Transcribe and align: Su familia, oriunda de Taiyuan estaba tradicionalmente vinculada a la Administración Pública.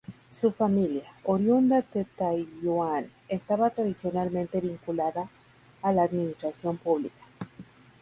Su 0.31 0.51
familia, 0.51 1.03
oriunda 1.25 1.85
de 1.93 2.05
Taiyuan 2.05 3.11
estaba 3.27 3.69
tradicionalmente 3.69 4.59
vinculada 4.59 5.29
a 5.83 5.93
la 5.93 6.01
Administración 6.01 6.77
Pública. 6.79 7.23